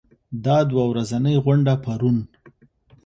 [0.45, 2.17] دا دوه ورځنۍ غونډه پرون